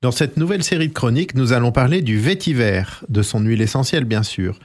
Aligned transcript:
Dans 0.00 0.12
cette 0.12 0.38
nouvelle 0.38 0.64
série 0.64 0.88
de 0.88 0.94
chroniques, 0.94 1.34
nous 1.34 1.52
allons 1.52 1.72
parler 1.72 2.00
du 2.00 2.18
vétiver, 2.18 2.84
de 3.10 3.20
son 3.20 3.40
huile 3.40 3.60
essentielle 3.60 4.04
bien 4.04 4.22
sûr. 4.22 4.58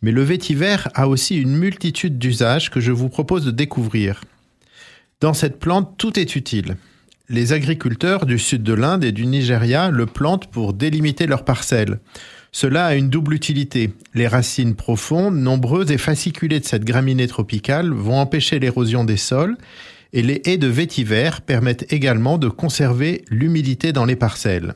Mais 0.00 0.12
le 0.12 0.22
vétiver 0.22 0.76
a 0.94 1.08
aussi 1.08 1.36
une 1.36 1.54
multitude 1.54 2.18
d'usages 2.18 2.70
que 2.70 2.80
je 2.80 2.90
vous 2.90 3.10
propose 3.10 3.44
de 3.44 3.50
découvrir. 3.50 4.22
Dans 5.20 5.34
cette 5.34 5.58
plante, 5.58 5.98
tout 5.98 6.18
est 6.18 6.36
utile. 6.36 6.76
Les 7.28 7.52
agriculteurs 7.52 8.24
du 8.24 8.38
sud 8.38 8.62
de 8.62 8.72
l'Inde 8.72 9.04
et 9.04 9.12
du 9.12 9.26
Nigeria 9.26 9.90
le 9.90 10.06
plantent 10.06 10.50
pour 10.50 10.72
délimiter 10.72 11.26
leurs 11.26 11.44
parcelles. 11.44 12.00
Cela 12.50 12.86
a 12.86 12.94
une 12.94 13.10
double 13.10 13.34
utilité. 13.34 13.92
Les 14.14 14.26
racines 14.26 14.74
profondes, 14.74 15.36
nombreuses 15.36 15.90
et 15.90 15.98
fasciculées 15.98 16.60
de 16.60 16.64
cette 16.64 16.84
graminée 16.84 17.26
tropicale 17.26 17.90
vont 17.90 18.18
empêcher 18.18 18.58
l'érosion 18.58 19.04
des 19.04 19.18
sols 19.18 19.58
et 20.12 20.22
les 20.22 20.42
haies 20.44 20.58
de 20.58 20.66
vétiver 20.66 21.30
permettent 21.46 21.92
également 21.92 22.38
de 22.38 22.48
conserver 22.48 23.24
l'humidité 23.30 23.92
dans 23.92 24.04
les 24.04 24.16
parcelles. 24.16 24.74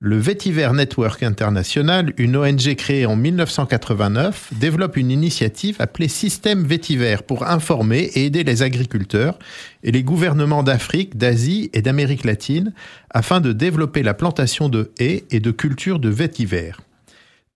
Le 0.00 0.16
Vétiver 0.16 0.70
Network 0.72 1.24
International, 1.24 2.12
une 2.18 2.36
ONG 2.36 2.76
créée 2.76 3.04
en 3.04 3.16
1989, 3.16 4.50
développe 4.52 4.96
une 4.96 5.10
initiative 5.10 5.74
appelée 5.80 6.06
Système 6.06 6.64
Vétiver 6.64 7.16
pour 7.26 7.44
informer 7.44 8.08
et 8.14 8.26
aider 8.26 8.44
les 8.44 8.62
agriculteurs 8.62 9.40
et 9.82 9.90
les 9.90 10.04
gouvernements 10.04 10.62
d'Afrique, 10.62 11.16
d'Asie 11.16 11.68
et 11.72 11.82
d'Amérique 11.82 12.22
latine 12.22 12.72
afin 13.10 13.40
de 13.40 13.52
développer 13.52 14.04
la 14.04 14.14
plantation 14.14 14.68
de 14.68 14.92
haies 15.00 15.24
et 15.32 15.40
de 15.40 15.50
cultures 15.50 15.98
de 15.98 16.10
vétiver. 16.10 16.70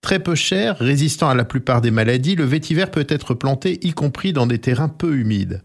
Très 0.01 0.19
peu 0.19 0.35
cher, 0.35 0.75
résistant 0.79 1.29
à 1.29 1.35
la 1.35 1.45
plupart 1.45 1.79
des 1.79 1.91
maladies, 1.91 2.35
le 2.35 2.43
vétiver 2.43 2.87
peut 2.87 3.07
être 3.07 3.33
planté 3.35 3.79
y 3.87 3.93
compris 3.93 4.33
dans 4.33 4.47
des 4.47 4.59
terrains 4.59 4.89
peu 4.89 5.15
humides. 5.15 5.61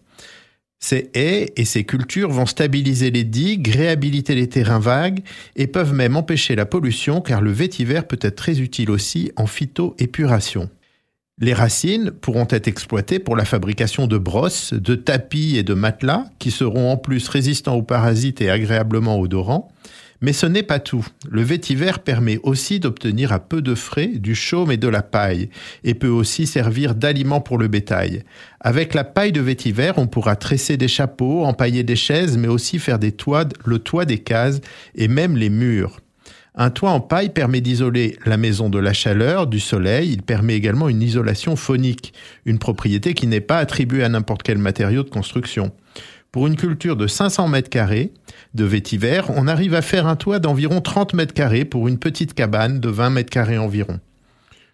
Ces 0.80 1.10
haies 1.14 1.52
et 1.56 1.64
ces 1.64 1.84
cultures 1.84 2.30
vont 2.30 2.46
stabiliser 2.46 3.10
les 3.10 3.24
digues, 3.24 3.68
réhabiliter 3.68 4.34
les 4.34 4.48
terrains 4.48 4.78
vagues 4.78 5.20
et 5.56 5.66
peuvent 5.66 5.92
même 5.92 6.16
empêcher 6.16 6.54
la 6.54 6.66
pollution 6.66 7.20
car 7.20 7.40
le 7.40 7.50
vétiver 7.50 8.00
peut 8.02 8.18
être 8.20 8.36
très 8.36 8.60
utile 8.60 8.90
aussi 8.90 9.32
en 9.36 9.46
phytoépuration. 9.46 10.70
Les 11.40 11.54
racines 11.54 12.10
pourront 12.10 12.46
être 12.50 12.66
exploitées 12.66 13.20
pour 13.20 13.36
la 13.36 13.44
fabrication 13.44 14.08
de 14.08 14.18
brosses, 14.18 14.72
de 14.72 14.96
tapis 14.96 15.56
et 15.56 15.62
de 15.62 15.74
matelas 15.74 16.26
qui 16.38 16.50
seront 16.50 16.90
en 16.90 16.96
plus 16.96 17.28
résistants 17.28 17.76
aux 17.76 17.82
parasites 17.82 18.40
et 18.40 18.50
agréablement 18.50 19.20
odorants. 19.20 19.70
Mais 20.20 20.32
ce 20.32 20.46
n'est 20.46 20.64
pas 20.64 20.80
tout. 20.80 21.06
Le 21.30 21.42
vétiver 21.42 21.92
permet 22.04 22.40
aussi 22.42 22.80
d'obtenir 22.80 23.32
à 23.32 23.38
peu 23.38 23.62
de 23.62 23.74
frais 23.74 24.08
du 24.08 24.34
chaume 24.34 24.72
et 24.72 24.76
de 24.76 24.88
la 24.88 25.02
paille, 25.02 25.48
et 25.84 25.94
peut 25.94 26.08
aussi 26.08 26.46
servir 26.46 26.94
d'aliment 26.94 27.40
pour 27.40 27.58
le 27.58 27.68
bétail. 27.68 28.24
Avec 28.60 28.94
la 28.94 29.04
paille 29.04 29.32
de 29.32 29.40
vétiver, 29.40 29.92
on 29.96 30.08
pourra 30.08 30.34
tresser 30.34 30.76
des 30.76 30.88
chapeaux, 30.88 31.44
empailler 31.44 31.84
des 31.84 31.96
chaises, 31.96 32.36
mais 32.36 32.48
aussi 32.48 32.78
faire 32.78 32.98
des 32.98 33.12
toits, 33.12 33.44
le 33.64 33.78
toit 33.78 34.04
des 34.04 34.18
cases 34.18 34.60
et 34.96 35.06
même 35.06 35.36
les 35.36 35.50
murs. 35.50 36.00
Un 36.60 36.70
toit 36.70 36.90
en 36.90 36.98
paille 36.98 37.28
permet 37.28 37.60
d'isoler 37.60 38.18
la 38.26 38.36
maison 38.36 38.68
de 38.68 38.80
la 38.80 38.92
chaleur, 38.92 39.46
du 39.46 39.60
soleil. 39.60 40.10
Il 40.10 40.22
permet 40.22 40.56
également 40.56 40.88
une 40.88 41.02
isolation 41.02 41.54
phonique, 41.54 42.12
une 42.46 42.58
propriété 42.58 43.14
qui 43.14 43.28
n'est 43.28 43.40
pas 43.40 43.58
attribuée 43.58 44.02
à 44.02 44.08
n'importe 44.08 44.42
quel 44.42 44.58
matériau 44.58 45.04
de 45.04 45.08
construction. 45.10 45.70
Pour 46.32 46.48
une 46.48 46.56
culture 46.56 46.96
de 46.96 47.06
500 47.06 47.46
mètres 47.46 47.70
carrés 47.70 48.12
de 48.54 48.64
vétiver, 48.64 49.22
on 49.28 49.46
arrive 49.46 49.74
à 49.74 49.82
faire 49.82 50.06
un 50.06 50.16
toit 50.16 50.38
d'environ 50.38 50.80
30 50.80 51.14
mètres 51.14 51.34
carrés 51.34 51.64
pour 51.64 51.88
une 51.88 51.98
petite 51.98 52.34
cabane 52.34 52.80
de 52.80 52.88
20 52.88 53.10
mètres 53.10 53.30
carrés 53.30 53.58
environ. 53.58 54.00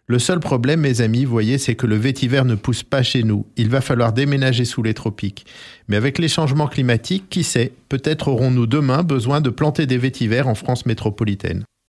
Le 0.06 0.18
seul 0.18 0.38
problème, 0.38 0.80
mes 0.80 1.00
amis, 1.00 1.24
voyez, 1.24 1.56
c'est 1.56 1.76
que 1.76 1.86
le 1.86 1.96
vétiver 1.96 2.42
ne 2.44 2.56
pousse 2.56 2.82
pas 2.82 3.02
chez 3.02 3.22
nous. 3.22 3.46
Il 3.56 3.70
va 3.70 3.80
falloir 3.80 4.12
déménager 4.12 4.66
sous 4.66 4.82
les 4.82 4.92
tropiques. 4.92 5.46
Mais 5.88 5.96
avec 5.96 6.18
les 6.18 6.28
changements 6.28 6.66
climatiques, 6.66 7.30
qui 7.30 7.42
sait, 7.42 7.72
peut-être 7.88 8.28
aurons-nous 8.28 8.66
demain 8.66 9.02
besoin 9.02 9.40
de 9.40 9.48
planter 9.48 9.86
des 9.86 9.96
vétivers 9.96 10.46
en 10.46 10.54
France 10.54 10.84
métropolitaine. 10.84 11.64